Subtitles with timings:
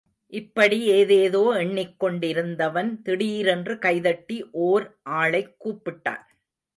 [0.33, 4.49] இப்படி ஏதேதோ எண்ணிக் கொண்டிருந்தவன் திடீரென்று, கைதட்டி
[4.51, 4.97] ஓர்
[5.09, 6.23] ஆளைக் கூப்பிட்டான்.